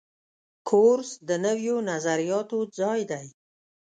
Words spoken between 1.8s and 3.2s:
نظریاتو ځای